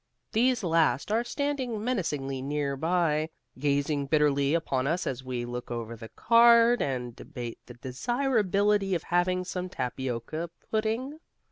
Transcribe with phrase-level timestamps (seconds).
[0.31, 5.95] These last are standing menacingly near by, gazing bitterly upon us as we look over
[5.95, 11.19] the card and debate the desirability of having some tapioca pudding.